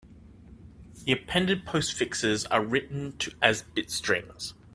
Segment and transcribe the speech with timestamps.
[1.05, 4.55] The appended postfixes are written as bit strings.